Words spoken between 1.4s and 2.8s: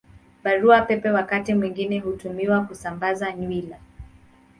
mwingine hutumiwa